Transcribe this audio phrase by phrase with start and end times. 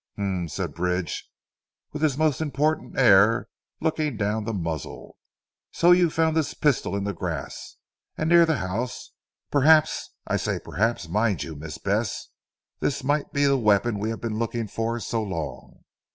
[0.15, 1.29] "H'm!" said Bridge
[1.93, 3.45] with his most important air and
[3.81, 5.15] looking down the muzzle,
[5.71, 7.75] "so you found this pistol in the grass
[8.17, 9.11] and near the house?
[9.51, 12.29] Perhaps I say perhaps mind you Miss Bess
[12.79, 15.83] this might be the weapon we have been looking for so long.